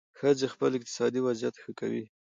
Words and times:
ښځې 0.19 0.45
خپل 0.53 0.71
اقتصادي 0.75 1.19
وضعیت 1.23 1.55
ښه 1.61 1.71
کوي. 1.79 2.03